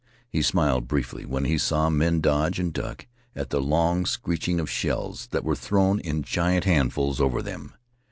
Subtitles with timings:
[0.27, 3.05] He smiled briefly when he saw men dodge and duck
[3.35, 7.75] at the long screechings of shells that were thrown in giant handfuls over them.